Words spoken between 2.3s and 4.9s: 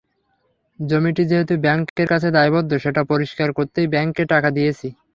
দায়বদ্ধ, সেটা পরিষ্কার করতেই ব্যাংককে টাকা দিয়েছি।